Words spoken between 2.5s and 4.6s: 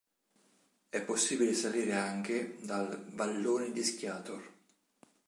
dal "vallone d'Ischiator".